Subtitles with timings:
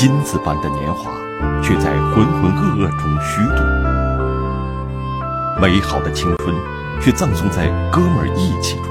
[0.00, 1.10] 金子般的年华，
[1.60, 3.64] 却在浑浑噩噩中虚度；
[5.60, 6.54] 美好的青春，
[7.02, 8.86] 却葬送在哥们儿义气中。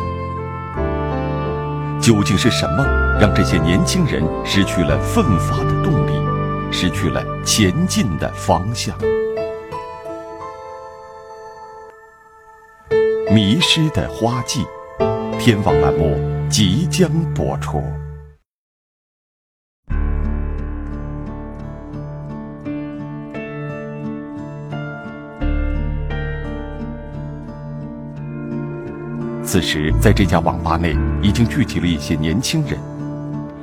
[2.02, 2.84] 究竟是什么
[3.22, 6.12] 让这些年轻人失去了奋发的动力，
[6.74, 8.94] 失去了前进的方向？
[13.34, 14.66] 迷失的花季，
[15.40, 16.20] 天网栏目
[16.50, 17.82] 即将播出。
[29.48, 32.78] 此时，在这家网吧内，已经聚集了一些年轻人。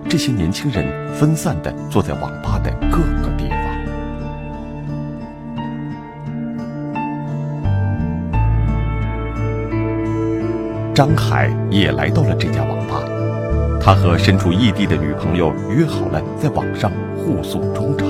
[0.09, 3.59] 这些年轻人分散的坐在网吧的各个地方。
[10.95, 13.03] 张海也来到了这家网吧，
[13.79, 18.09] 他和身处异地的女朋友约好了在网上互诉衷肠。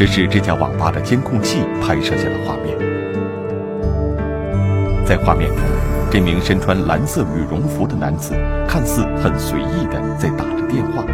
[0.00, 2.74] 这是这家网吧的监控器拍摄下的画面。
[5.04, 5.58] 在画面中，
[6.10, 8.32] 这名身穿蓝色羽绒服的男子
[8.66, 11.04] 看似很随意的在打着电话。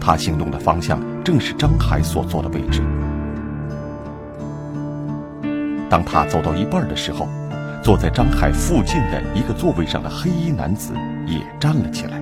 [0.00, 2.82] 他行动的方向正是张海所坐的位置。
[5.88, 7.28] 当他走到一半的时候，
[7.86, 10.92] 坐在张海附近的一个座位上的黑衣男子
[11.24, 12.20] 也站了起来，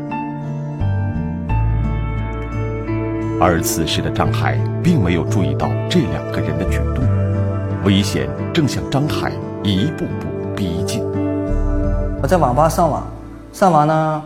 [3.41, 7.03] 而此时的张海并没有注意到这两个人的举动，
[7.83, 11.03] 危险正向张海一步步逼近。
[12.21, 13.07] 我在网吧上网，
[13.51, 14.23] 上网呢，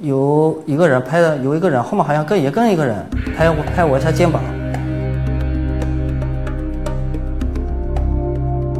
[0.00, 2.96] 有一个人拍的，有一个人后面好像跟也跟一个人
[3.38, 4.42] 拍我拍我一下肩膀，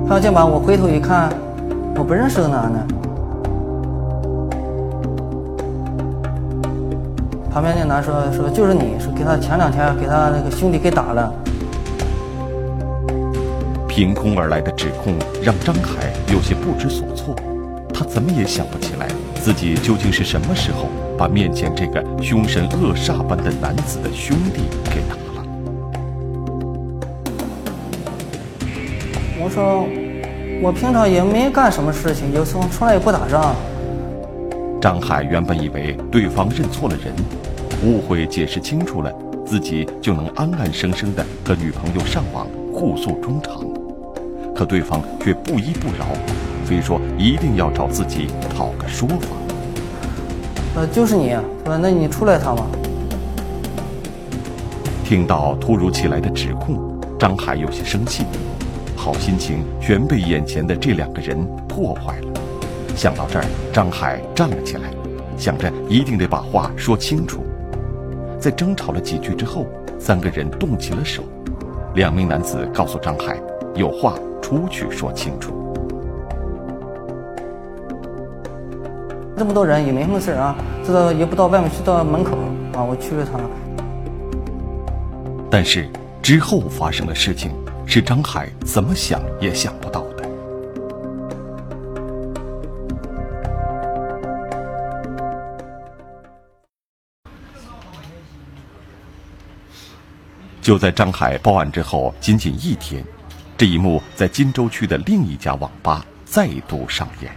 [0.09, 1.33] 拍我肩膀，我回头一看。
[1.94, 2.84] 我不认识个男的，
[7.48, 11.32] 旁边那男说说就是你，说给他前两天给他那个兄弟给打了。
[13.86, 17.36] 凭空而来的指控让张凯有些不知所措，
[17.94, 25.47] 他怎么也想不起来自己究竟是什么时候把面前这个凶神恶煞般的男子的兄弟给打了。
[29.38, 29.86] 我说。
[30.62, 33.53] 我平常也没干什么事情，有时候从来也不打仗。
[34.81, 37.12] 张海原本以为对方认错了人，
[37.84, 39.12] 误会解释清楚了，
[39.45, 43.61] 自己就能安安生生的和女朋友上网互诉衷肠。
[44.55, 46.06] 可对方却不依不饶，
[46.65, 49.17] 非说一定要找自己讨个说法。
[50.77, 51.31] 呃，就是你，
[51.65, 52.65] 说那你出来一趟吧。
[55.05, 58.25] 听到突如其来的指控，张海有些生气。
[59.02, 61.36] 好心情全被眼前的这两个人
[61.66, 62.40] 破坏了。
[62.94, 64.82] 想到这儿，张海站了起来，
[65.36, 67.42] 想着一定得把话说清楚。
[68.38, 69.66] 在争吵了几句之后，
[69.98, 71.24] 三个人动起了手。
[71.96, 73.36] 两名男子告诉张海，
[73.74, 75.52] 有话出去说清楚。
[79.36, 80.54] 这么多人也没什么事啊，
[80.86, 82.36] 这个也不到外面去，到门口
[82.74, 83.40] 啊，我去了趟。
[85.50, 85.88] 但是
[86.22, 87.50] 之后发生的事情。
[87.87, 90.22] 是张海怎么想也想不到的。
[100.62, 103.04] 就在张海报案之后仅仅一天，
[103.59, 107.31] 这一幕在金州区的另一家网吧再度上演。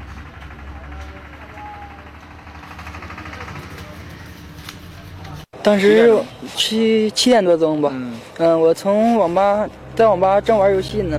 [5.64, 6.16] 当时
[6.56, 7.92] 七七点多钟吧，
[8.38, 11.18] 嗯，我从网吧在网吧正玩游戏呢。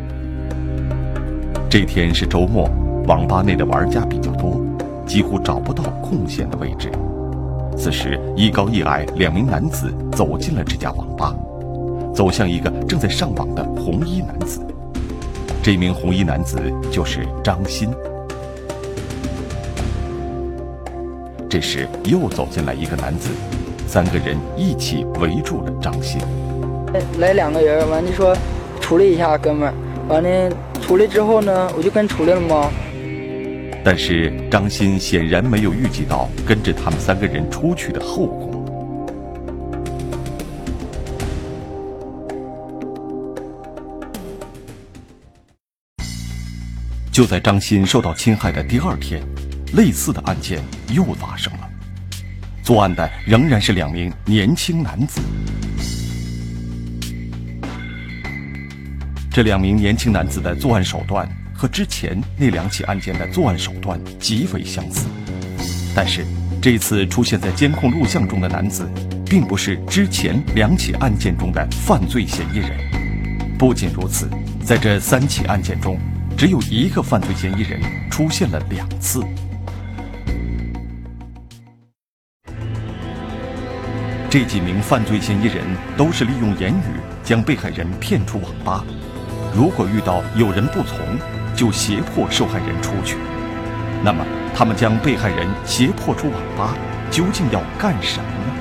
[1.70, 2.69] 这天是周末，
[3.06, 4.60] 网吧内的玩家比较多，
[5.06, 6.92] 几乎找不到空闲的位置。
[7.75, 11.34] 此时，一高一矮两名男子走进了这家网吧，
[12.14, 14.61] 走向一个正在上网的红衣男子。
[15.62, 16.61] 这名红衣男子
[16.93, 17.88] 就是张鑫。
[21.49, 23.31] 这时，又走进来一个男子。
[23.87, 26.20] 三个人一起围住了张鑫。
[27.19, 28.37] 来两个人，完就说
[28.81, 29.75] 处理一下，哥们儿。
[30.08, 32.70] 完了处理之后呢，我就跟处理了吗？
[33.84, 38.52] 但是张鑫显然没有预计到跟着他们三个人出去的后果。
[47.12, 49.23] 就在张鑫受到侵害的第二天，
[49.75, 50.61] 类似的案件
[50.93, 51.61] 又发生了。
[52.62, 55.20] 作案的仍然是两名年轻男子。
[59.37, 65.09] 这两名年轻男子的作案手段和之前那两起案件的作案手段极为相似，
[65.94, 66.25] 但是
[66.62, 68.88] 这次出现在监控录像中的男子，
[69.27, 72.71] 并不是之前两起案件中的犯罪嫌疑人。
[73.59, 74.27] 不仅如此，
[74.65, 75.99] 在这三起案件中，
[76.35, 77.79] 只有一个犯罪嫌疑人
[78.11, 79.23] 出现了两次。
[84.31, 85.62] 这几名犯罪嫌疑人
[85.94, 88.83] 都是利用言语将被害人骗出网吧。
[89.56, 90.99] 如果遇到有人不从，
[91.56, 93.17] 就胁迫受害人出去。
[94.05, 94.23] 那么，
[94.55, 96.76] 他们将被害人胁迫出网吧，
[97.11, 98.53] 究竟要干什么呢？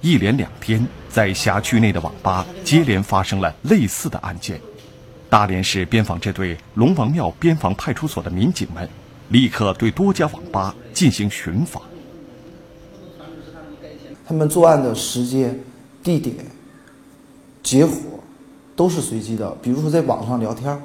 [0.00, 4.58] 一连两天，在辖区内的网吧接连发生了类似的案件。
[5.28, 8.88] 大连市边防支队龙王庙边防派出所的民警们，
[9.28, 11.82] 立刻对多家网吧进行巡访。
[14.26, 15.58] 他们作案的时间、
[16.02, 16.36] 地点、
[17.62, 17.96] 结果
[18.74, 19.50] 都是随机的。
[19.60, 20.80] 比如说在网上聊天，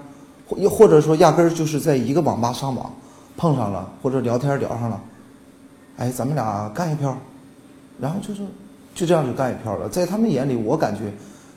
[0.48, 2.92] 或又或者说压根儿就是在一个网吧上网
[3.38, 5.02] 碰上了，或者聊天聊上了，
[5.98, 7.18] 哎，咱们俩干一票，
[8.00, 8.42] 然后就是
[8.94, 9.88] 就这样就干一票了。
[9.88, 11.14] 在他们眼里，我感觉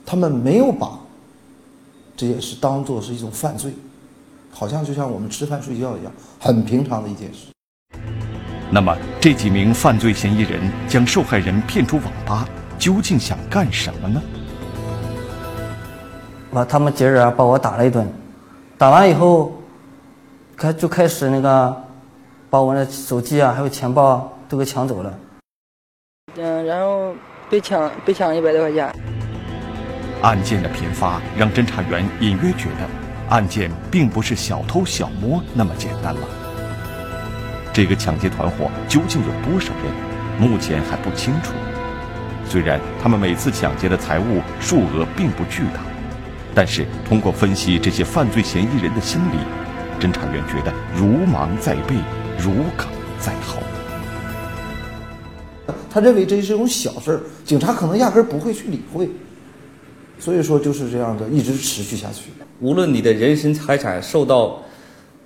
[0.06, 0.98] 他们没有把
[2.16, 3.72] 这件事当做是一种犯罪，
[4.52, 7.46] 好像就像我们吃饭睡觉一样，很平常的一件事。
[8.74, 10.58] 那么，这几名犯罪嫌疑人
[10.88, 12.48] 将受害人骗出网吧，
[12.78, 14.22] 究竟想干什么呢？
[16.50, 18.10] 把，他们几人把我打了一顿，
[18.78, 19.52] 打完以后，
[20.56, 21.84] 开就开始那个，
[22.48, 25.18] 把我的手机啊，还有钱包都给抢走了。
[26.36, 27.12] 嗯，然后
[27.50, 28.90] 被抢被抢一百多块钱。
[30.22, 32.88] 案件的频发让侦查员隐约觉得，
[33.28, 36.20] 案件并不是小偷小摸那么简单了。
[37.72, 39.90] 这个抢劫团伙究竟有多少人，
[40.38, 41.52] 目前还不清楚。
[42.46, 45.80] 虽然他们每次抢劫的财物数额并不巨大，
[46.54, 49.36] 但是通过分析这些犯罪嫌疑人的心理，
[49.98, 51.94] 侦查员觉得如芒在背，
[52.38, 52.86] 如鲠
[53.18, 53.62] 在喉。
[55.90, 59.08] 他认为这是一种小事儿，警察可能压根儿不会去理会，
[60.18, 62.30] 所以说就是这样的，一直持续下去。
[62.60, 64.62] 无论你的人身财产受到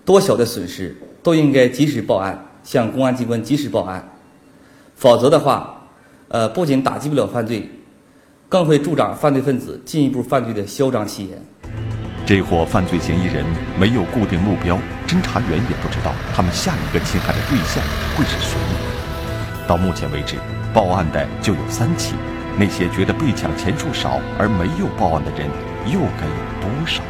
[0.06, 0.96] 多小的损失。
[1.22, 4.08] 都应该及时报案，向公安机关及时报案，
[4.94, 5.88] 否则的话，
[6.28, 7.68] 呃，不仅打击不了犯罪，
[8.48, 11.36] 更会助长犯罪分子进一步犯罪的嚣张气焰。
[12.24, 13.44] 这伙犯罪嫌疑人
[13.76, 17.82] 没有固定目标，侦查员也不知道他们下一个侵害的对象
[18.16, 18.56] 会是谁。
[19.66, 20.36] 到目前为止，
[20.72, 22.14] 报案的就有三起，
[22.56, 25.48] 那些觉得被抢钱数少而没有报案的人，
[25.92, 27.02] 又该有多少？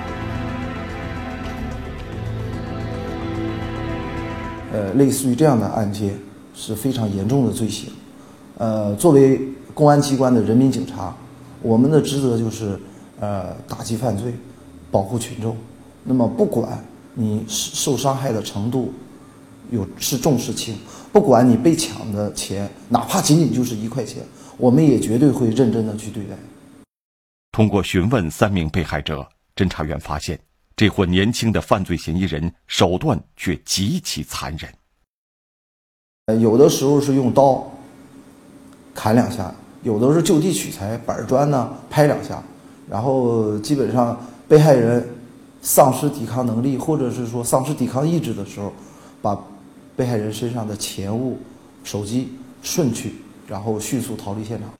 [4.76, 6.14] 呃，类似于这样的案件
[6.54, 7.90] 是非常严重的罪行。
[8.58, 9.40] 呃，作为
[9.72, 11.16] 公安机关的人民警察，
[11.62, 12.78] 我们的职责就是
[13.18, 14.34] 呃打击犯罪，
[14.90, 15.56] 保护群众。
[16.04, 16.84] 那么，不管
[17.14, 18.92] 你受伤害的程度
[19.70, 20.76] 有是重是轻，
[21.10, 24.22] 不管你被抢的钱哪怕仅仅就是一块钱，
[24.58, 26.36] 我们也绝对会认真的去对待。
[27.52, 29.26] 通过询问三名被害者，
[29.56, 30.38] 侦查员发现。
[30.76, 34.70] 这伙年轻的犯罪嫌疑人手段却极其残忍。
[36.26, 37.66] 呃，有的时候是用刀
[38.94, 42.42] 砍两下，有的是就地取材，板砖呢拍两下，
[42.90, 45.08] 然后基本上被害人
[45.62, 48.70] 丧失抵抗能力或者是说丧失抵抗意志的时候，
[49.22, 49.42] 把
[49.96, 51.38] 被害人身上的钱物、
[51.84, 53.14] 手机顺去，
[53.48, 54.70] 然后迅速逃离现场。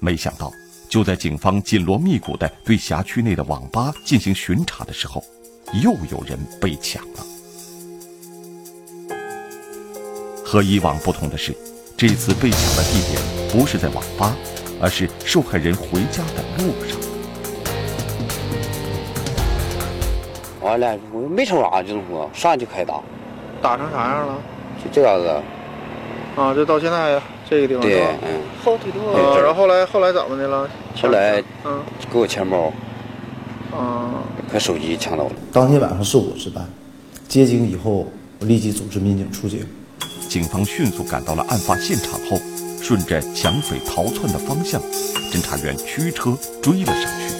[0.00, 0.50] 没想到。
[0.94, 5.20] 就在警方紧锣密鼓地对辖区内的网吧进行巡查的时候，
[5.82, 7.26] 又有人被抢了。
[10.46, 11.52] 和以往不同的是，
[11.96, 13.20] 这次被抢的地点
[13.50, 14.36] 不是在网吧，
[14.80, 16.96] 而是受害人回家的路上。
[20.60, 23.00] 完了，我没瞅啥，就是说上去就开打，
[23.60, 24.38] 打成啥样了？
[24.84, 25.26] 就这样子。
[26.40, 27.82] 啊，这到现在这个地方。
[27.82, 28.40] 对，嗯。
[28.64, 28.98] 后腿肚。
[29.12, 30.68] 啊，然后后来后来怎么的了？
[31.00, 31.82] 后来，嗯，
[32.12, 32.72] 给我钱包，
[33.76, 35.34] 啊，和手机抢走了。
[35.52, 36.66] 当天晚上是我值班，
[37.28, 38.06] 接警以后，
[38.40, 39.66] 我立即组织民警出警。
[40.28, 42.40] 警方迅速赶到了案发现场后，
[42.82, 44.80] 顺着抢匪逃窜的方向，
[45.30, 47.34] 侦查员驱车追了上去。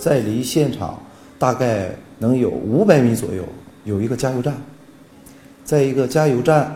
[0.00, 0.98] 在离现场
[1.38, 3.44] 大概能有五百米左右。
[3.84, 4.54] 有一个加油站，
[5.72, 6.70] 在一个加油站，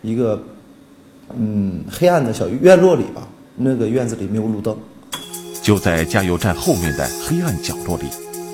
[0.00, 0.40] 一个
[1.36, 3.26] 嗯黑暗的小院落里吧，
[3.56, 4.78] 那个院子里没有路灯。
[5.60, 8.04] 就在加油站后面的黑暗角落里，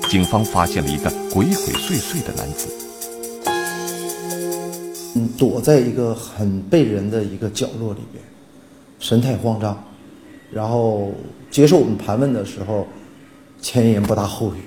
[0.09, 2.67] 警方发现了一个鬼鬼祟祟的男子。
[5.13, 8.23] 嗯，躲在一个很背人的一个角落里边，
[8.97, 9.83] 神态慌张，
[10.51, 11.11] 然后
[11.51, 12.87] 接受我们盘问的时候，
[13.61, 14.61] 前言不搭后语，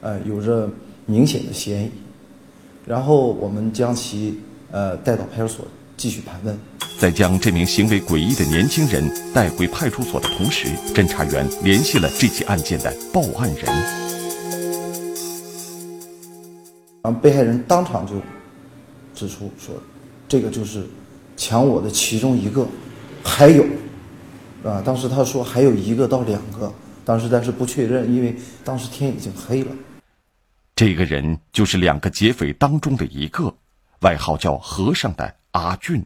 [0.00, 0.68] 呃，有着
[1.06, 1.90] 明显的嫌疑。
[2.86, 4.38] 然后我们将其
[4.70, 6.58] 呃带到派出所继续盘问。
[6.98, 13.64] 在将这名行为诡异的年轻人带回派出所的同时，侦查员联系了这起案件的报案人。
[17.02, 18.14] 然后被害人当场就
[19.14, 19.74] 指出说
[20.28, 20.84] ：“这个就是
[21.36, 22.64] 抢我的其中一个，
[23.24, 23.64] 还有，
[24.62, 26.72] 啊，当时他说还有一个到两个，
[27.04, 29.70] 当时但是不确认，因为当时天已经黑了。
[30.74, 33.54] 这个人就是两个劫匪当中的一个，
[34.00, 36.04] 外号叫和尚的阿俊。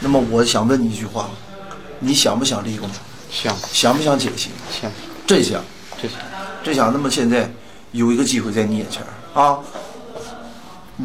[0.00, 1.30] 那么我想问你一句话，
[2.00, 2.90] 你想不想立功？
[3.30, 4.52] 想想不想减刑？
[4.70, 4.90] 想
[5.26, 5.62] 真想，
[6.00, 6.20] 真想
[6.62, 6.92] 真想。
[6.92, 7.50] 那么现在
[7.92, 9.58] 有一个机会在你眼前啊，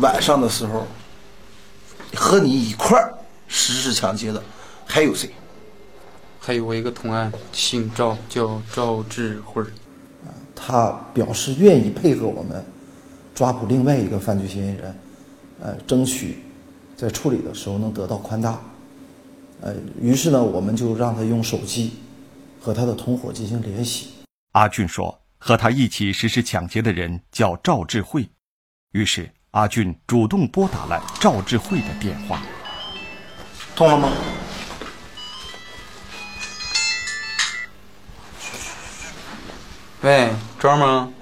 [0.01, 0.88] 晚上的时候
[2.15, 3.13] 和你一块儿
[3.48, 4.44] 实施抢劫的
[4.86, 5.30] 还有谁？
[6.39, 9.72] 还有我一个同案，姓赵，叫赵志辉儿。
[10.63, 12.63] 他表示愿意配合我们
[13.34, 14.96] 抓捕另外一个犯罪嫌疑人，
[15.60, 16.38] 呃，争取
[16.96, 18.62] 在处理的时候能得到宽大。
[19.62, 21.94] 呃，于是呢，我们就让他用手机
[22.60, 24.10] 和他的同伙进行联系。
[24.51, 28.30] 阿俊说，和他一起实施抢劫的人叫赵智慧，
[28.91, 32.44] 于是阿俊主动拨打了赵智慧的电话。
[33.75, 34.12] 通了吗？
[40.03, 40.29] 喂，
[40.60, 41.13] 赵吗？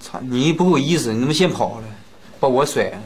[0.00, 1.84] 操，你不够意思，你怎么先跑了，
[2.38, 2.98] 把我甩了？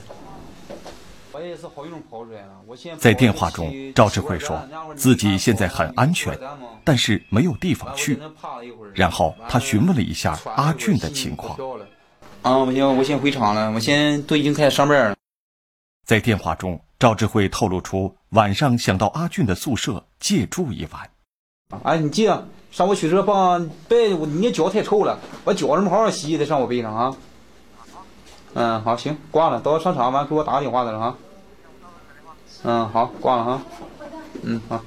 [1.30, 4.60] 我也是好运跑出来了，我先在电话中，赵智慧说
[4.96, 6.36] 自己现在很安全，
[6.82, 8.18] 但是没有地方去。
[8.92, 11.56] 然后他询问了一下阿俊的情况。
[12.42, 15.16] 啊，不行我先回厂了，我先都已经开始上班了。
[16.04, 21.08] 在电话中，赵智慧透露出晚上想到阿俊的宿舍借住一晚。
[21.84, 27.16] 哎，你记得上我取车帮别，你脚太臭了，把脚什么好好洗，再上我背上啊。
[28.52, 31.16] 嗯，好，行，挂了，到商场完给我打个电话得了啊。
[32.64, 33.62] 嗯，好，挂了啊。
[34.42, 34.78] 嗯，好。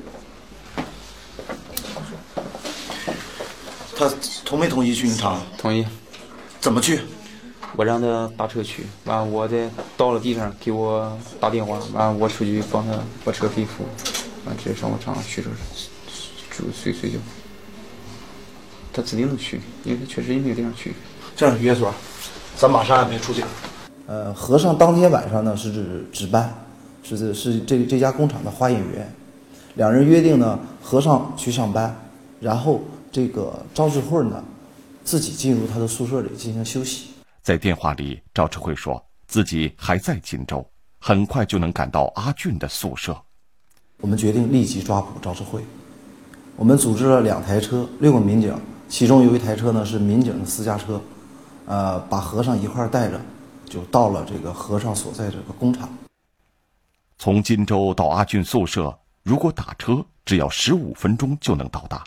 [3.97, 4.07] 他
[4.45, 5.41] 同没同意去你厂？
[5.57, 5.83] 同意。
[6.59, 7.01] 怎么去？
[7.75, 9.67] 我让他打车去，完我再
[9.97, 12.93] 到了地上给我打电话，完我出去帮他
[13.25, 13.83] 把车费付，
[14.45, 15.49] 完直接上我厂取车
[16.51, 17.17] 住睡睡觉。
[18.91, 20.93] 他指定能去，因为他确实也没有地方去。
[21.35, 21.93] 这样，于所，
[22.55, 23.45] 咱马上安排出警。
[24.07, 26.53] 呃，和尚当天晚上呢是值值班，
[27.03, 29.13] 是是这这家工厂的花演员，
[29.75, 31.95] 两人约定呢，和尚去上班，
[32.39, 32.81] 然后
[33.11, 34.43] 这个赵志慧呢，
[35.03, 37.09] 自己进入他的宿舍里进行休息。
[37.41, 40.67] 在电话里，赵志慧说自己还在锦州，
[40.99, 43.15] 很快就能赶到阿俊的宿舍。
[44.01, 45.61] 我们决定立即抓捕赵志慧。
[46.55, 48.53] 我们组织了两台车，六个民警，
[48.89, 50.99] 其中有一台车呢是民警的私家车，
[51.65, 53.21] 呃，把和尚一块儿带着，
[53.65, 55.87] 就到了这个和尚所在这个工厂。
[57.17, 58.93] 从金州到阿俊宿舍，
[59.23, 62.03] 如果打车，只要十五分钟就能到达。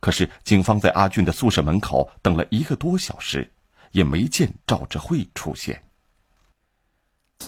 [0.00, 3.48] 可是警方在阿俊的宿舍门口等了一个多小时。
[3.92, 5.78] 也没见赵志慧出现。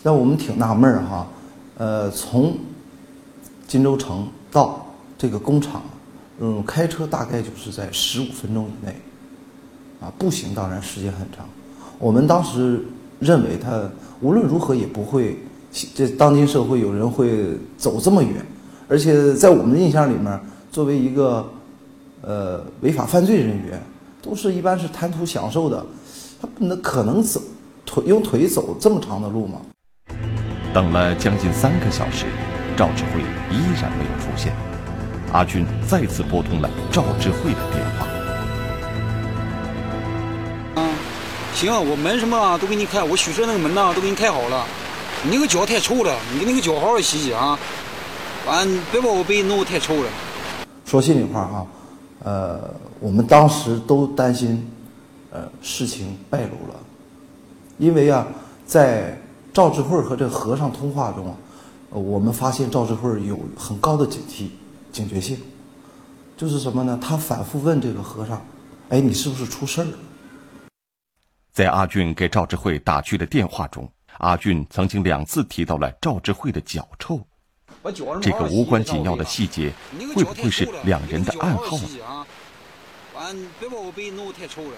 [0.03, 1.27] 那我们挺纳闷儿哈，
[1.79, 2.59] 呃，从
[3.67, 5.83] 金州城到这个工厂，
[6.41, 8.97] 嗯，开车大概就是在十五分钟以内，
[10.01, 11.49] 啊，步行当然时间很长。
[11.99, 12.85] 我们当时
[13.21, 13.89] 认为他
[14.21, 15.39] 无论如何也不会，
[15.95, 18.45] 这当今社会有人会走这么远，
[18.89, 20.41] 而且在我们的印象里面，
[20.73, 21.49] 作为一个
[22.23, 23.81] 呃违法犯罪人员，
[24.21, 25.87] 都是一般是贪图享受的。
[26.59, 27.41] 那可能走
[27.87, 29.61] 腿用腿走这么长的路吗？
[30.75, 32.27] 等了将近三个小时，
[32.77, 34.53] 赵智慧依然没有出现。
[35.35, 38.07] 阿军再次拨通了赵智慧的电话。
[40.77, 40.89] 嗯，
[41.53, 44.65] 行，我门什么都给你开，我宿舍那个门呐都给你开好了。
[45.25, 47.59] 你那个脚太臭了，你那个脚好好洗洗啊。
[48.47, 50.09] 完，别把我被弄得太臭了。
[50.87, 51.67] 说心里话啊，
[52.23, 52.61] 呃，
[53.01, 54.71] 我们当时都担心。
[55.33, 56.79] 呃，事情败露了，
[57.77, 58.25] 因为啊，
[58.65, 59.21] 在
[59.53, 61.35] 赵智慧和这和尚通话中，
[61.91, 64.51] 呃，我们发现赵智慧有很高的警惕、
[64.95, 65.37] 警觉性，
[66.37, 66.97] 就是什么呢？
[67.03, 68.41] 他反复问这个和尚
[68.91, 69.99] ：“哎，你是不是出事儿了？”
[71.53, 77.21] 在阿俊给赵智慧打去的电话中，阿俊曾经两次提到了赵智慧的脚臭，
[78.23, 79.73] 这个无关紧要的细节，
[80.15, 82.27] 会不会是两人的暗号呢？
[83.17, 84.77] 完，别把我被弄得太臭了。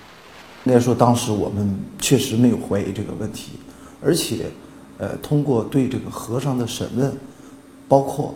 [0.64, 3.60] 应该说，当时我们确实没有怀疑这个问题，
[4.02, 4.50] 而且，
[4.96, 7.14] 呃，通过对这个和尚的审问，
[7.86, 8.34] 包括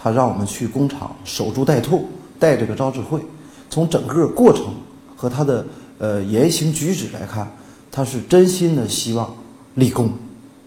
[0.00, 3.20] 他让我们去工厂守株待兔，带这个赵志慧，
[3.68, 4.72] 从整个过程
[5.16, 5.66] 和他的
[5.98, 7.50] 呃言行举止来看，
[7.90, 9.36] 他是真心的希望
[9.74, 10.12] 立功，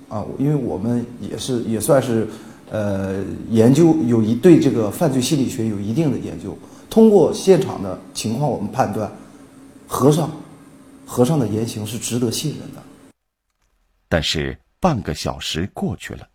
[0.10, 2.28] 啊，因为我们也是也算是
[2.70, 6.58] 呃研究有一对这个犯罪心理学有一定的研究，
[6.90, 9.10] 通过现场的情况，我们判断
[9.88, 10.30] 和尚
[11.06, 12.84] 和尚的言行是值得信任的。
[14.10, 16.28] 但是半个小时过去了，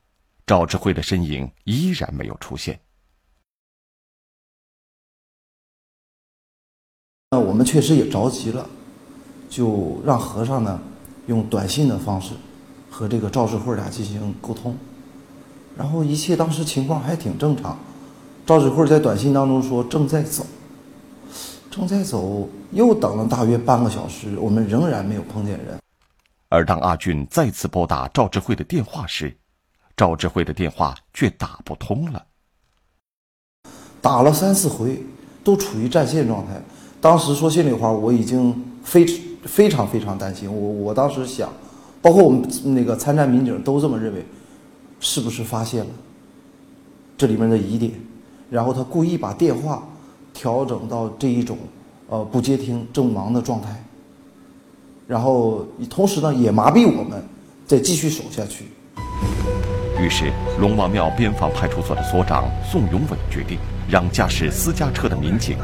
[0.47, 2.81] 赵志慧的身影依然没有出现。
[7.37, 8.66] 那我们确实也着急了，
[9.50, 10.81] 就让和尚呢
[11.26, 12.33] 用短信的方式
[12.90, 14.75] 和这个赵志慧俩进行沟通，
[15.76, 17.78] 然后一切当时情况还挺正常。
[18.47, 20.47] 赵志慧在短信当中说正在走，
[21.71, 25.78] 正在走，又等了大约半个小时，我们仍然没有碰见人。
[26.49, 29.37] 而当阿俊再次拨打赵志慧的电话时，
[29.95, 32.25] 赵志慧的电话却打不通了。
[34.00, 35.05] 打了三四回，
[35.45, 36.59] 都处于占线状态。
[37.06, 39.06] 当时说心里话，我已经非
[39.44, 40.52] 非常非常担心。
[40.52, 41.48] 我我当时想，
[42.02, 42.42] 包括我们
[42.75, 44.26] 那个参战民警都这么认为，
[44.98, 45.90] 是不是发现了
[47.16, 47.92] 这里面的疑点？
[48.50, 49.86] 然后他故意把电话
[50.34, 51.56] 调整到这一种
[52.08, 53.68] 呃不接听正忙的状态。
[55.06, 57.22] 然后，同时呢，也麻痹我们，
[57.68, 58.64] 再继续守下去。
[60.00, 63.58] 于是，龙王庙边防派出所的所长宋永伟决定，
[63.88, 65.56] 让驾驶私家车的民警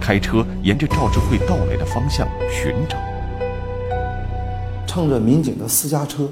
[0.00, 2.96] 开车沿着赵志慧到来的方向寻找。
[4.86, 6.28] 乘着民警的私家车，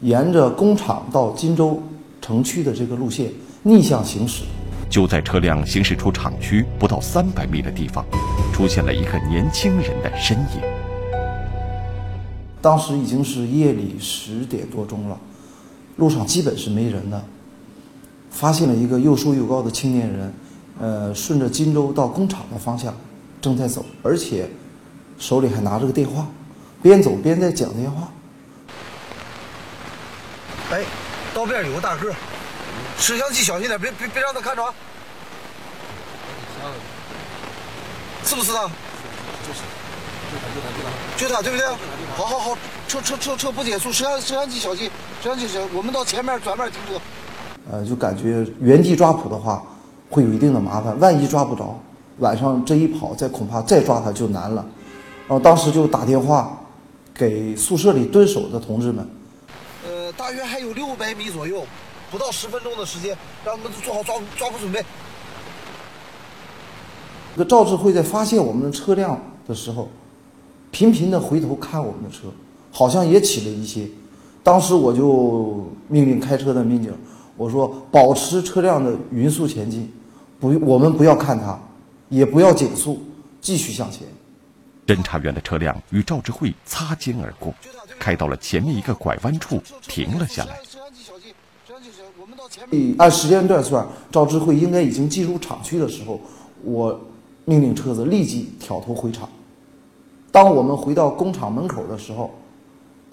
[0.00, 1.82] 沿着工厂到金州
[2.22, 3.30] 城区的这个路线
[3.62, 4.44] 逆向行驶。
[4.88, 8.04] 就在车辆行驶出厂区不到三百米的地方，
[8.52, 10.62] 出现了一个年轻人的身影。
[12.60, 15.18] 当时已经是夜里十点多钟了，
[15.96, 17.22] 路上基本是没人的。
[18.30, 20.32] 发现了一个又瘦又高的青年人，
[20.82, 22.92] 呃，顺着金州到工厂的方向
[23.40, 24.50] 正在走，而且
[25.16, 26.26] 手里还拿着个电话，
[26.82, 28.08] 边走边在讲电话。
[30.72, 30.82] 哎，
[31.32, 32.12] 道边有个大个，
[32.98, 34.74] 摄像机小心点，别别别让他看着。
[38.24, 38.62] 是不是他？
[39.46, 39.60] 就是，
[40.32, 41.66] 就他，就他，就他，就他，对不对？
[42.16, 44.90] 好好好，车车车车不减速，摄像摄像机小心，
[45.22, 47.00] 摄像机小心，我们到前面转弯停车。
[47.70, 49.62] 呃，就感觉原地抓捕的话，
[50.12, 50.96] 会有一定的麻烦。
[51.00, 51.76] 万一抓不着，
[52.18, 54.64] 晚上这一跑，再恐怕再抓他就难了。
[55.26, 56.56] 然后当时就打电话
[57.12, 59.08] 给宿舍里蹲守的同志们。
[59.84, 61.64] 呃，大约还有六百米左右，
[62.10, 64.84] 不到十分钟的时间，让他们做好抓抓捕准备。
[67.34, 69.88] 这个赵志慧在发现我们的车辆的时候。
[70.74, 72.28] 频频的回头看我们的车，
[72.70, 73.86] 好像也起了一些。
[74.42, 76.90] 当时我就命令开车的民警，
[77.36, 79.92] 我说保持车辆的匀速前进，
[80.42, 81.56] 不，我们不要看他，
[82.08, 83.00] 也不要减速，
[83.40, 84.04] 继续向前。
[84.84, 87.54] 侦查员的车辆与赵志慧擦肩而过，
[87.96, 90.58] 开到了前面一个拐弯处，停了下来。
[92.98, 96.20] 按时间段算，赵志慧应该已经进入厂区的时候，
[96.64, 97.00] 我
[97.44, 99.28] 命令车子立即挑头回厂。
[100.32, 102.34] 当我们回到工厂门口的时候，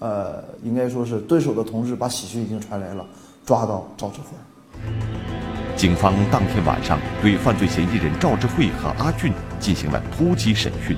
[0.00, 3.06] 呃，应该说是蹲守的同志把喜讯已经传来了，
[3.46, 5.39] 抓到赵志慧。
[5.80, 10.94] 警方当天晚上对犯罪嫌疑人赵志慧和阿俊进行了突击审讯，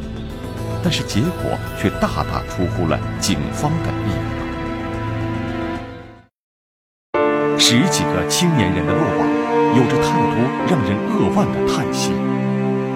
[0.83, 4.11] 但是结果却大大出乎了警方的意
[7.15, 7.31] 料。
[7.57, 9.29] 十几个青年人的落网，
[9.77, 10.35] 有着太多
[10.69, 12.11] 让人扼腕的叹息。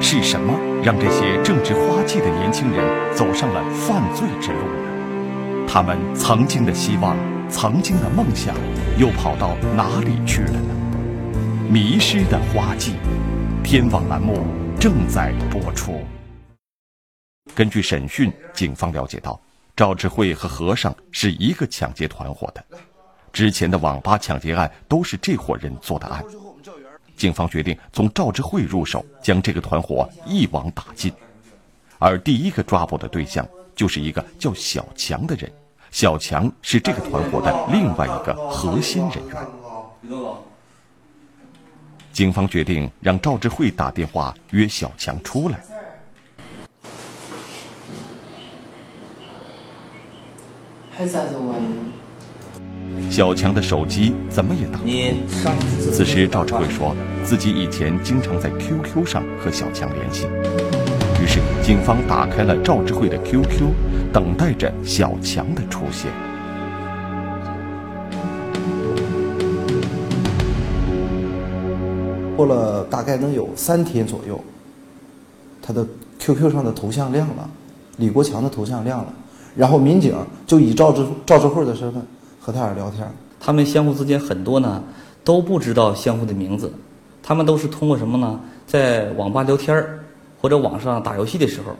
[0.00, 5.68] 是什么让这些正值花季的年轻人走上了犯罪之路呢？
[5.68, 7.16] 他们曾经的希望、
[7.48, 8.56] 曾经的梦想，
[8.98, 10.74] 又跑到哪里去了呢？
[11.68, 12.94] 迷失的花季，
[13.64, 14.46] 天网栏目
[14.78, 16.00] 正在播出。
[17.56, 19.40] 根据审讯，警方了解到，
[19.74, 22.64] 赵志慧和和尚是一个抢劫团伙的，
[23.32, 26.24] 之前的网吧抢劫案都是这伙人做的案。
[27.16, 31.12] 警方决定从赵志慧入手，将这个团伙一网打尽。
[31.98, 35.50] 而第一个抓捕的对象就是一个叫小强的人。
[35.90, 40.45] 小强是这个团伙的另外一个核心人员。
[42.16, 45.60] 警方决定让赵志慧打电话约小强出来。
[50.90, 51.60] 还咋子玩？
[53.10, 55.54] 小强的手机怎么也打不通。
[55.92, 60.26] 此时，赵志慧说自己以前经常在 QQ 上和小强联系。
[61.22, 63.74] 于是，警方打开了赵志慧的 QQ，
[64.10, 66.10] 等待着小强的出现。
[72.36, 74.38] 过了大概能有三天左右，
[75.62, 75.86] 他的
[76.18, 77.48] QQ 上的头像亮了，
[77.96, 79.12] 李国强的头像亮了，
[79.56, 80.14] 然后民警
[80.46, 82.02] 就以赵志赵志慧的身份
[82.38, 83.10] 和他俩聊天。
[83.40, 84.82] 他们相互之间很多呢
[85.24, 86.70] 都不知道相互的名字，
[87.22, 88.38] 他们都是通过什么呢？
[88.66, 90.00] 在网吧聊天儿
[90.40, 91.72] 或者网上打游戏的时候，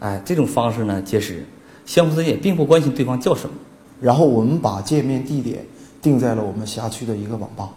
[0.00, 1.44] 哎，这种方式呢结识，
[1.86, 3.54] 相互之间也并不关心对方叫什么。
[4.00, 5.64] 然后我们把见面地点
[6.00, 7.68] 定在了我们辖区的一个网吧。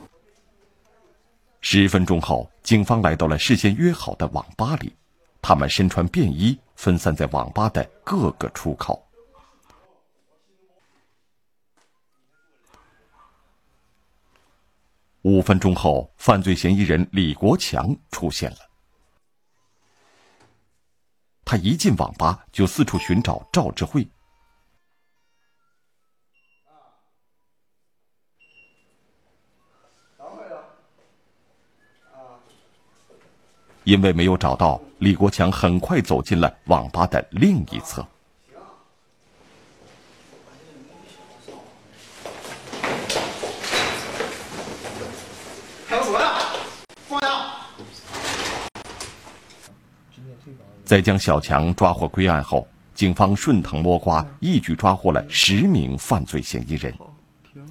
[1.61, 4.93] 十分钟后，警方来到了事先约好的网吧里，
[5.41, 9.07] 他们身穿便衣，分散在网吧的各个出口。
[15.21, 18.57] 五分钟后，犯罪嫌疑人李国强出现了。
[21.45, 24.07] 他一进网吧就四处寻找赵志慧。
[33.83, 38.05] 因为没有找到，李国强很快走进了网吧的另一侧。
[50.85, 56.93] 在将小强抓获归案后，警方顺藤摸瓜，一举抓获了十名犯罪嫌疑人。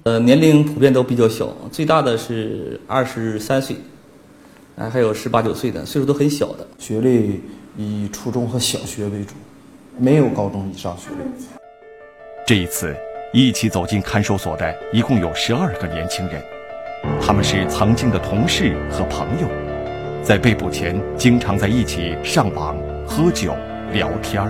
[0.03, 3.77] 呃，年龄普遍都比较小，最大的是二十三岁。
[4.81, 7.39] 哎，还有十八九岁的，岁数都很小的，学历
[7.77, 9.35] 以初中和小学为主，
[9.99, 11.45] 没有高中以上学历。
[12.47, 12.95] 这一次，
[13.31, 16.43] 一起走进看守所的一共有十二个年轻人，
[17.21, 19.47] 他们是曾经的同事和朋友，
[20.23, 23.55] 在被捕前经常在一起上网、喝酒、
[23.93, 24.49] 聊天儿。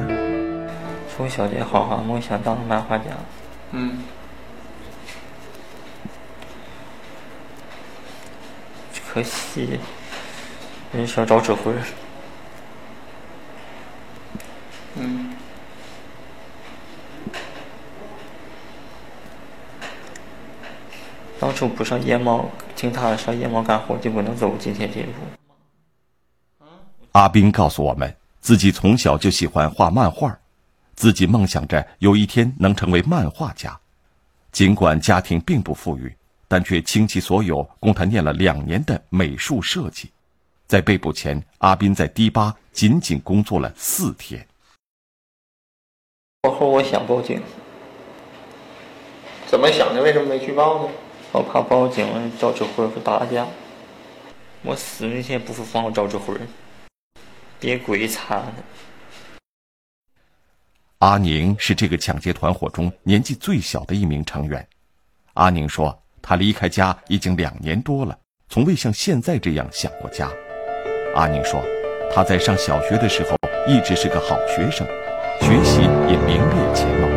[1.13, 3.04] 从小就好好梦想当漫画家。
[3.72, 3.98] 嗯。
[9.13, 9.78] 可惜。
[10.93, 11.73] 人小赵志辉。
[14.95, 15.34] 嗯。
[21.39, 26.67] 当初不上夜猫，听他上夜猫干活，就不能走今天这一步。
[27.13, 30.38] 阿斌告诉我们，自己从小就喜欢画漫画，
[30.93, 33.80] 自己梦想着有一天能成为漫画家。
[34.51, 36.13] 尽管家庭并不富裕，
[36.47, 40.12] 但却倾其所有供他念了两年的美术设计。
[40.72, 44.48] 在被捕前，阿斌在迪吧仅仅工作了四天。
[46.44, 47.42] 过后我想报警，
[49.48, 50.02] 怎么想的？
[50.02, 50.94] 为什么没去报呢？
[51.34, 52.08] 我怕报警
[52.40, 53.46] 赵志辉会打架。
[54.62, 56.34] 我死那天不放我赵志辉，
[57.60, 58.56] 别鬼惨了。
[61.00, 64.66] 阿宁是这个抢劫团伙中年纪最小的一名成员。
[65.34, 70.32] 阿宁说，他离开家已经两年多了，从未像现在这样想过家。
[71.13, 71.62] 阿宁说
[72.13, 73.36] ：“他在上小学的时候
[73.67, 74.88] 一直是个好学生，
[75.41, 77.08] 学习也名列前茅。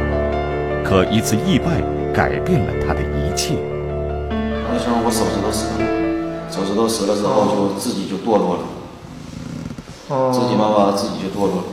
[0.84, 1.80] 可一次意外
[2.12, 3.54] 改变了他的一切。
[4.68, 5.86] 那时候我手指头折了，
[6.50, 11.64] 手指头折了之后就自己就堕落了，自己慢慢自己就堕落了。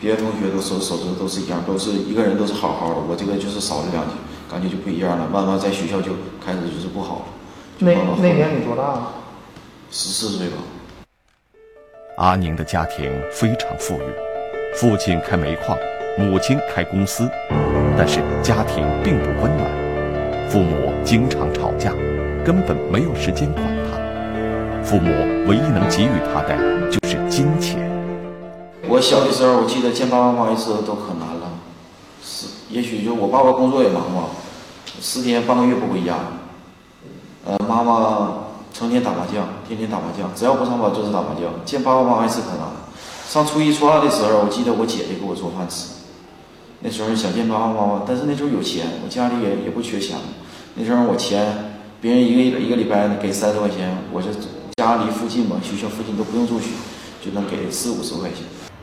[0.00, 4.12] 别的同学都手手指头都是一样，都是一个人都是好好的，我这个就是少了两节，
[4.50, 5.28] 感觉就不一样了。
[5.30, 6.12] 慢慢在学校就
[6.42, 7.24] 开始就是不好了。
[7.80, 9.12] 那那年你多大？
[9.90, 10.56] 十四岁吧。”
[12.22, 14.04] 阿宁的家庭非常富裕，
[14.76, 15.76] 父亲开煤矿，
[16.16, 17.28] 母亲开公司，
[17.98, 19.68] 但是家庭并不温暖，
[20.48, 21.90] 父母经常吵架，
[22.44, 24.84] 根本没有时间管他。
[24.84, 25.10] 父母
[25.48, 26.56] 唯一能给予他的
[26.92, 27.90] 就是金钱。
[28.88, 31.50] 我小的时候，我记得见爸爸妈妈一次都可难了，
[32.22, 34.28] 是也许就我爸爸工作也忙吧，
[35.00, 36.14] 十天半个月不回家，
[37.46, 38.41] 呃，妈妈。
[38.72, 41.52] 成天打麻将，天天打麻将，只要不上班就是打麻将。
[41.64, 42.66] 见爸爸妈妈一次可难。
[43.28, 45.88] 上初一、初二的时候，我记得我姐姐给我做饭吃。
[46.80, 50.16] 那时候想见爸爸妈妈，但是那时候有钱，我家里也也不缺钱。
[50.74, 51.46] 那时候我钱，
[52.00, 54.30] 别人一个一个礼拜给三十块钱，我这
[54.76, 56.66] 家离附近嘛，学校附近都不用住学，
[57.24, 58.38] 就能给四五十块钱。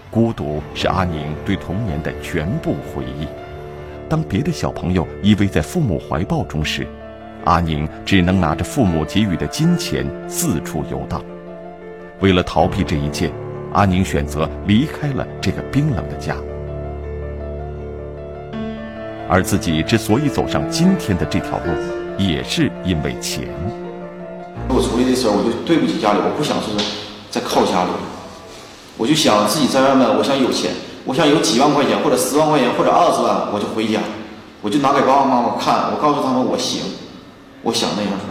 [0.10, 3.28] 孤独是阿宁对童年的全部回忆。
[4.08, 6.88] 当别的小朋友依偎在父母怀抱中时，
[7.46, 11.24] 阿宁只能拿着父母给予的金钱四处游荡。
[12.20, 13.32] 为了逃避这一切，
[13.74, 16.36] 阿宁选择离开了这个冰冷的家。
[19.30, 21.72] 而自己之所以走上今天的这条路，
[22.18, 23.48] 也是因为钱。
[24.68, 26.72] 我出来的时候，我就对不起家里，我不想是
[27.30, 27.90] 再靠家里，
[28.98, 30.72] 我就想自己在外面，我想有钱，
[31.06, 34.00] 我想有几万块钱或者十万块钱或者二十万，我就回家，
[34.62, 36.82] 我就拿给爸爸妈妈看，我告诉他们我行。
[37.62, 38.28] 我想那样做，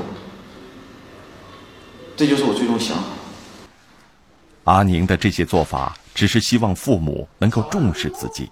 [2.16, 3.02] 这就是我最终想法。
[4.64, 8.50] 阿宁的这些做法，只是希望父母能够重视自己。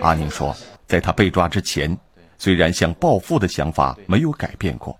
[0.00, 0.56] 阿宁说，
[0.86, 1.96] 在他被抓之前，
[2.38, 4.96] 虽然想暴富的想法没有改变过，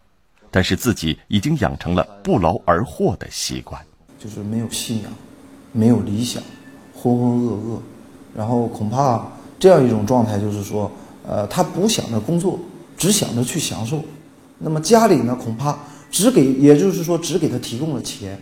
[0.50, 3.80] 但是自己已经养成了不劳而获的习惯。
[4.18, 5.12] 就是没有信仰，
[5.72, 6.42] 没有理想，
[6.92, 7.80] 浑浑噩噩，
[8.34, 9.24] 然后恐怕
[9.60, 10.90] 这样一种状态，就是说，
[11.26, 12.58] 呃，他不想着工作，
[12.96, 14.04] 只想着去享受。
[14.58, 15.78] 那么家里呢，恐怕
[16.10, 18.40] 只给，也就是说，只给他提供了钱，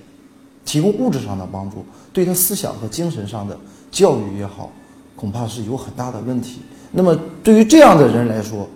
[0.65, 3.59] 提供物质上的帮助，对他思想和精神上的
[3.91, 4.73] 教育也好，
[5.15, 6.63] 恐怕是有很大的问题。
[6.91, 8.69] 那么对于这样的人来说，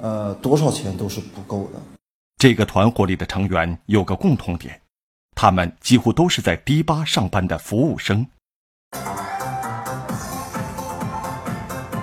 [0.00, 1.80] 呃，多少钱都是不够的。
[2.38, 4.80] 这个团伙里的成员有个共同点。
[5.34, 8.26] 他们几乎都是在迪吧上班的服务生，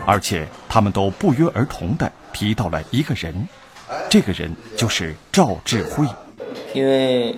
[0.05, 3.47] 而且他们都不约而同的提到了一个人，
[4.09, 6.05] 这个人就是赵志慧。
[6.73, 7.35] 因为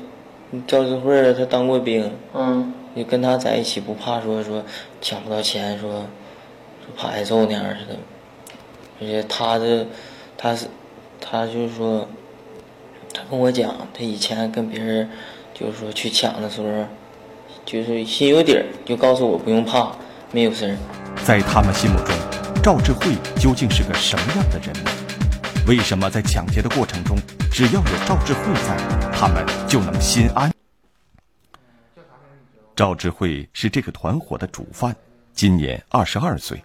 [0.67, 4.63] 赵志慧他当过兵，嗯，你跟他在一起不怕说说
[5.01, 6.05] 抢不到钱，说说
[6.97, 7.97] 怕挨揍那样似的，
[9.01, 9.85] 而且他的
[10.37, 10.67] 他是
[11.19, 12.07] 他就是说，
[13.13, 15.09] 他跟我讲，他以前跟别人。
[15.57, 16.85] 就是说去抢的时候，
[17.65, 19.89] 就是心有底儿，就告诉我不用怕，
[20.33, 20.75] 没有事儿。
[21.23, 22.13] 在他们心目中，
[22.61, 24.91] 赵志慧究竟是个什么样的人呢？
[25.67, 27.17] 为什么在抢劫的过程中，
[27.51, 28.77] 只要有赵志慧在，
[29.11, 30.51] 他们就能心安？
[32.75, 34.95] 赵志慧是这个团伙的主犯，
[35.33, 36.61] 今年二十二岁。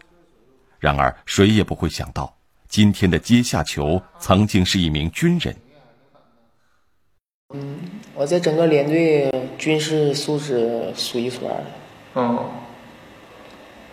[0.78, 2.36] 然而，谁也不会想到，
[2.68, 5.56] 今天的阶下囚曾经是一名军人。
[7.54, 7.78] 嗯，
[8.14, 11.66] 我在整个连队军事素质数一数二的。
[12.16, 12.38] 嗯。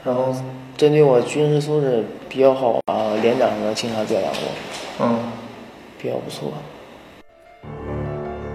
[0.04, 0.36] 然后
[0.76, 4.87] 针对我军事素质比较好啊，连长呢经常表扬我。
[5.00, 5.20] 嗯。
[6.00, 6.54] 比较不错。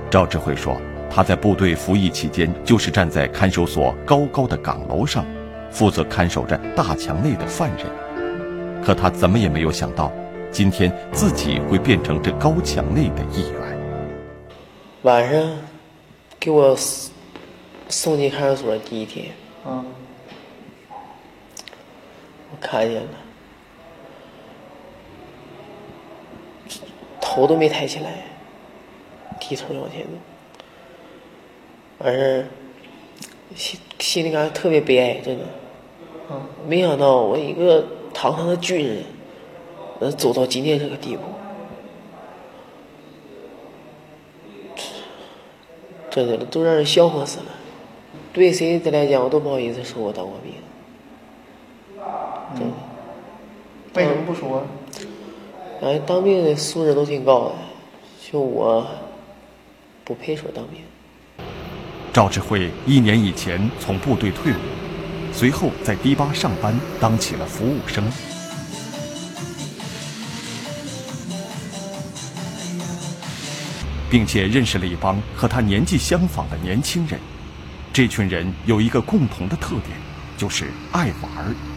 [0.09, 5.27] 赵志慧说，他在部队服役期间，就是站在看守所高高的岗楼上，
[5.73, 7.85] 负责看守着大墙内的犯人。
[8.81, 10.13] 可他怎么也没有想到，
[10.53, 13.61] 今天自己会变成这高墙内的一员。
[15.03, 15.59] 晚上
[16.39, 16.77] 给我
[17.89, 19.33] 送进看守所第一天，
[19.67, 19.85] 嗯，
[22.53, 23.09] 我看见了，
[27.35, 28.11] 头都没抬起来，
[29.41, 30.09] 低头往前走，
[32.05, 32.45] 完事儿
[33.57, 35.45] 心心里感觉特别悲哀，真的，
[36.31, 39.05] 嗯，没想到我一个堂堂的军人，
[40.01, 41.23] 能走到今天这个地步。
[46.11, 47.47] 真的都让人笑话死了。
[48.35, 50.53] 对谁的来讲，我都不好意思说我当过兵。
[52.55, 52.75] 真的。
[53.95, 54.67] 为什么不说？
[55.83, 57.55] 哎，当兵的素质都挺高的，
[58.25, 58.87] 就我
[60.05, 60.81] 不配说当兵。
[62.13, 64.57] 赵志慧一年以前从部队退伍，
[65.33, 68.05] 随后在迪吧上班，当起了服务生。
[74.09, 77.19] 并且认识了一帮和他年纪相仿的年轻人，
[77.93, 79.99] 这群人有一个共同的特点，
[80.37, 81.72] 就是爱玩儿。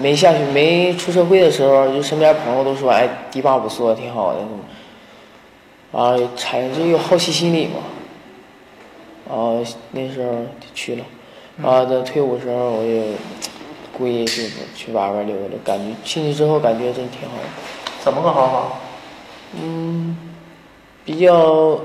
[0.00, 4.40] 没下去、没出社会的时候，就身边朋友都说：“哎，迪吧不错，挺好的。”
[5.92, 7.74] 完啊，产生这个好奇心理嘛。
[9.34, 9.58] 啊，
[9.92, 11.04] 那时候就去了。
[11.62, 13.12] 啊，在退伍时候，我也
[13.96, 17.48] 故意去去玩玩溜溜，感觉进去之后感觉真挺好的。
[18.00, 18.78] 怎么个好法？
[19.60, 20.16] 嗯。
[21.04, 21.80] 比较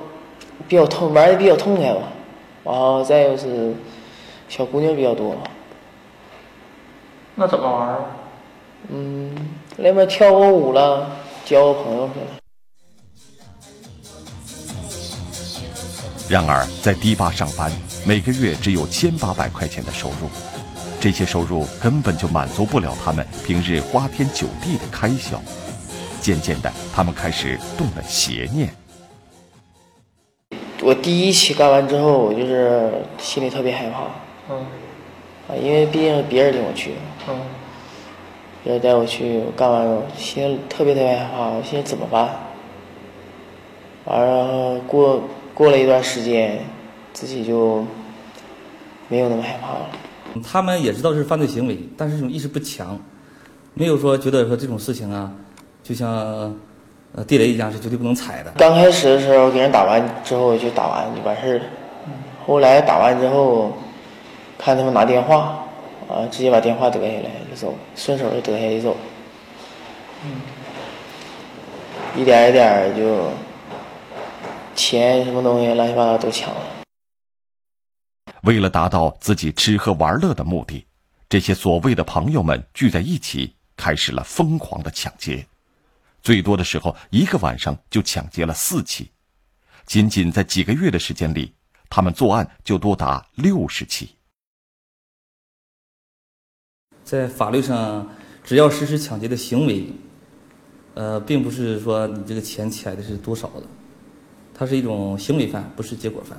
[0.68, 2.02] 比较痛，玩的比较痛快吧，
[2.64, 3.74] 然后再就是
[4.48, 5.36] 小姑娘比较多。
[7.40, 7.96] 那怎么玩？
[8.90, 9.32] 嗯，
[9.76, 11.08] 那边跳过舞了，
[11.46, 12.26] 交个朋友去了。
[16.28, 17.72] 然而，在迪吧上班，
[18.08, 20.28] 每个月只有千八百块钱的收入，
[21.00, 25.40] 这些收入根本就满足不了他们平日花天酒地的开销。
[26.20, 28.74] 渐渐的，他们开始动了邪念。
[30.82, 34.08] 我第一期干完之后，我就是心里特别害怕，
[34.50, 34.58] 嗯，
[35.48, 36.96] 啊，因为毕竟是别人领我去，
[37.28, 37.36] 嗯，
[38.64, 42.30] 别人带我去干完，心里特别特别害怕，我心里怎么办？
[44.06, 45.22] 完了过
[45.54, 46.60] 过了一段时间，
[47.14, 47.86] 自己就
[49.10, 49.90] 没有那么害怕了。
[50.44, 53.00] 他们也知道是犯罪行为，但是这种意识不强，
[53.74, 55.32] 没有说觉得说这种事情啊，
[55.84, 56.56] 就像。
[57.16, 58.52] 呃，地雷一样是绝对不能踩的。
[58.58, 61.64] 刚开始的时候给人打完之后就打完就完事儿了，
[62.46, 63.72] 后来打完之后，
[64.58, 65.67] 看他们拿电话，
[66.08, 68.98] 啊，直接把电话得下来就走，顺手就得下来就走。
[70.24, 70.42] 嗯，
[72.16, 73.30] 一点一点就
[74.76, 76.62] 钱什么东西乱七八糟都抢了。
[78.44, 80.86] 为了达到自己吃喝玩乐的目的，
[81.28, 85.46] 这些所谓的朋友们聚在一起，开始了疯狂的抢劫。
[86.22, 89.12] 最多的时候，一个晚上就抢劫了四起。
[89.86, 91.54] 仅仅在几个月的时间里，
[91.90, 94.17] 他们作案就多达六十起。
[97.08, 98.06] 在法律上，
[98.44, 99.88] 只要实施抢劫的行为，
[100.94, 103.64] 呃，并不是说你这个钱抢的是多少的，
[104.54, 106.38] 它是一种行为犯，不是结果犯，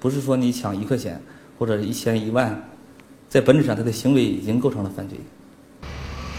[0.00, 1.22] 不是说你抢一块钱
[1.56, 2.68] 或者一千一万，
[3.28, 5.16] 在本质上他的行为已经构成了犯罪。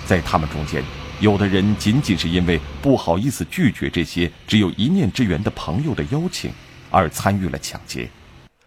[0.05, 0.83] 在他们中间，
[1.21, 6.51] 有的人仅仅是因为不好意思拒绝这些只有一面之缘的朋友的邀请，
[6.91, 8.09] 而参与了抢劫。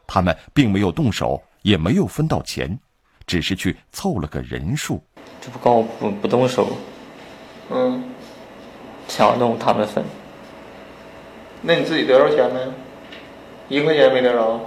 [0.07, 2.79] 他们并没有动手，也没有分到钱。
[3.27, 5.03] 只是去凑了个人数，
[5.41, 6.69] 这不告我不不动手，
[7.71, 8.05] 嗯，
[9.09, 10.05] 想要弄他们分。
[11.61, 12.61] 那你自己得着钱没？
[13.77, 14.61] 一块钱没得着。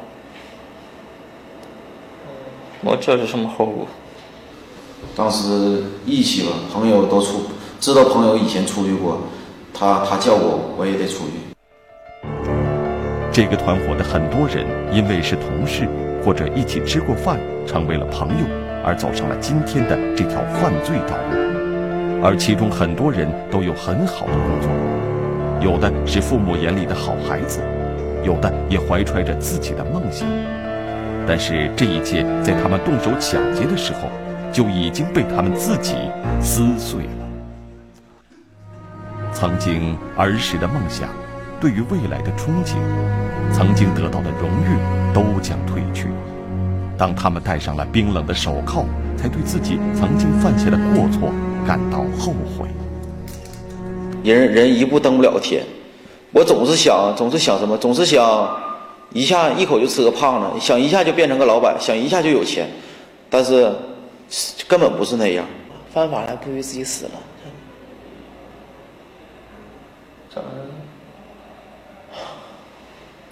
[2.82, 3.88] 我这是什么后果？
[5.16, 7.44] 当时义气吧，朋友都出，
[7.80, 9.22] 知道朋友以前出去过，
[9.74, 11.34] 他他叫我，我也得出去。
[13.32, 14.66] 这个团伙的很多人
[14.96, 15.88] 因为是同事。
[16.26, 18.46] 或者一起吃过饭，成为了朋友，
[18.84, 21.38] 而走上了今天的这条犯罪道路。
[22.24, 24.72] 而其中很多人都有很好的工作，
[25.62, 27.62] 有的是父母眼里的好孩子，
[28.24, 30.28] 有的也怀揣着自己的梦想。
[31.28, 34.10] 但是这一切在他们动手抢劫的时候，
[34.52, 35.94] 就已经被他们自己
[36.42, 37.12] 撕碎了。
[39.32, 41.08] 曾经儿时的梦想。
[41.60, 42.76] 对于未来的憧憬，
[43.54, 44.78] 曾经得到的荣誉
[45.14, 46.08] 都将褪去。
[46.98, 48.86] 当他们戴上了冰冷的手铐，
[49.18, 51.32] 才对自己曾经犯下的过错
[51.68, 52.68] 感到后悔。
[54.24, 55.64] 人人一步登不了天，
[56.32, 57.78] 我总是想，总是想什么？
[57.78, 58.50] 总是想
[59.12, 62.68] 一下一口就吃个胖子，想一下就变成个老板，想一下就有钱。
[63.30, 63.72] 但是
[64.68, 65.46] 根本不是那样。
[65.94, 67.12] 犯法了，不如自己死了。
[70.34, 70.48] 咋了？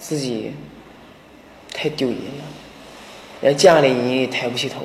[0.04, 0.52] 自己
[1.74, 2.44] 太丢人了，
[3.39, 4.82] 连家里人也抬不起头，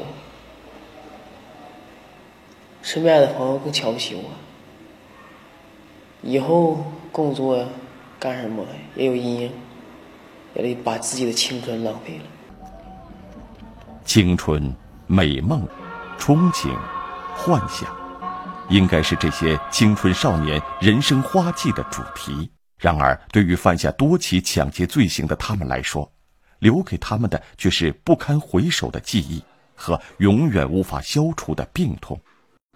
[2.83, 4.23] 身边的朋友更瞧不起我。
[6.23, 7.67] 以后工作
[8.21, 9.53] 干什么也有阴影，
[10.55, 12.25] 也得把自己的青春浪费了。
[14.05, 14.73] 青春、
[15.09, 15.67] 美梦、
[16.17, 16.73] 憧憬、
[17.35, 17.93] 幻想，
[18.69, 22.49] 应该是这些青春少年人生花季的主题。
[22.79, 26.09] 然而，对于犯下多起抢劫罪行的他们来说，
[26.61, 29.43] 留给他们的却是不堪回首的记忆
[29.75, 32.17] 和永远无法消除的病痛。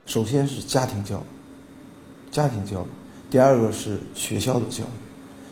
[0.05, 2.87] 首先是家庭教育，家庭教育；
[3.31, 4.89] 第二个是学校的教育；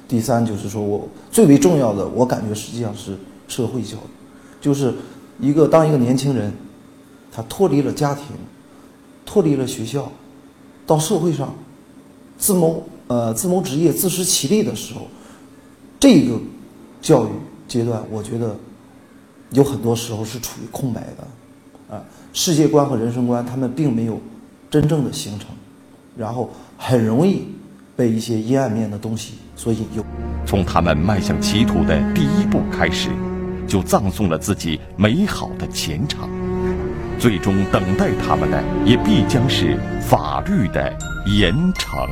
[0.09, 4.11] 第三就是说我最为重要的，我感觉实际上是社会教育，
[4.61, 4.93] 就是
[5.39, 6.53] 一个当一个年轻人，
[7.31, 8.25] 他脱离了家庭，
[9.25, 10.11] 脱离了学校，
[10.85, 11.55] 到社会上
[12.37, 12.85] 自谋。
[13.11, 15.09] 呃，自谋职业、自食其力的时候，
[15.99, 16.39] 这个
[17.03, 17.29] 教育
[17.67, 18.57] 阶段，我觉得
[19.51, 22.01] 有很多时候是处于空白的，啊，
[22.33, 24.21] 世界观和人生观他们并没有
[24.71, 25.49] 真正的形成，
[26.17, 27.49] 然后很容易
[27.97, 30.05] 被一些阴暗面的东西所引诱。
[30.47, 33.11] 从他们迈向歧途的第一步开始，
[33.67, 36.31] 就葬送了自己美好的前程，
[37.19, 40.97] 最终等待他们的也必将是法律的
[41.27, 42.09] 严惩。